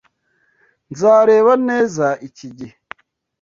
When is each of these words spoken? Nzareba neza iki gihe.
Nzareba 0.91 1.53
neza 1.69 2.05
iki 2.27 2.47
gihe. 2.57 2.75